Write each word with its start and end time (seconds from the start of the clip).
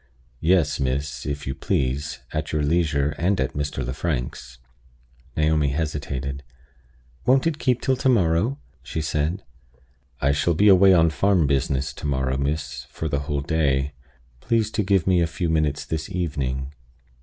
"Yes, 0.39 0.79
miss, 0.79 1.27
if 1.27 1.45
you 1.45 1.53
please, 1.53 2.21
at 2.33 2.51
your 2.51 2.63
leisure 2.63 3.11
and 3.19 3.39
at 3.39 3.53
Mr. 3.53 3.85
Lefrank's." 3.85 4.57
Naomi 5.37 5.67
hesitated. 5.67 6.41
"Won't 7.27 7.45
it 7.45 7.59
keep 7.59 7.81
till 7.81 7.95
to 7.97 8.09
morrow?" 8.09 8.57
she 8.81 8.99
said. 8.99 9.43
"I 10.19 10.31
shall 10.31 10.55
be 10.55 10.69
away 10.69 10.91
on 10.91 11.11
farm 11.11 11.45
business 11.45 11.93
to 11.93 12.07
morrow, 12.07 12.35
miss, 12.39 12.87
for 12.89 13.07
the 13.07 13.19
whole 13.19 13.41
day. 13.41 13.93
Please 14.39 14.71
to 14.71 14.81
give 14.81 15.05
me 15.05 15.21
a 15.21 15.27
few 15.27 15.51
minutes 15.51 15.85
this 15.85 16.09
evening." 16.09 16.73